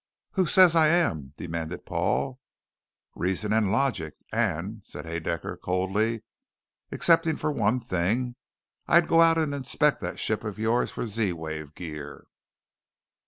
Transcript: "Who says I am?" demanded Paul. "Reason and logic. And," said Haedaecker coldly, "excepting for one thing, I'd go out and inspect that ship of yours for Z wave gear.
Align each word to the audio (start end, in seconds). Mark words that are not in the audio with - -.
"Who 0.31 0.47
says 0.47 0.75
I 0.75 0.87
am?" 0.87 1.35
demanded 1.37 1.85
Paul. 1.85 2.39
"Reason 3.13 3.53
and 3.53 3.71
logic. 3.71 4.15
And," 4.33 4.81
said 4.83 5.05
Haedaecker 5.05 5.61
coldly, 5.61 6.23
"excepting 6.91 7.35
for 7.35 7.51
one 7.51 7.79
thing, 7.79 8.35
I'd 8.87 9.07
go 9.07 9.21
out 9.21 9.37
and 9.37 9.53
inspect 9.53 10.01
that 10.01 10.19
ship 10.19 10.43
of 10.43 10.57
yours 10.57 10.89
for 10.89 11.05
Z 11.05 11.33
wave 11.33 11.75
gear. 11.75 12.25